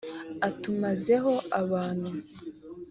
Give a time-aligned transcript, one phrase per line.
[0.47, 2.09] atumaze ho abantu